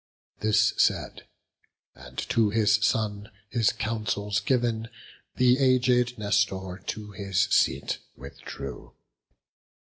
[0.39, 1.27] This said,
[1.93, 4.89] and to his son his counsels giv'n,
[5.35, 8.93] The aged Nestor to his seat withdrew.